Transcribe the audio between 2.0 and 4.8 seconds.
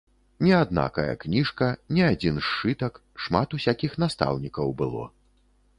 адзін сшытак, шмат усякіх настаўнікаў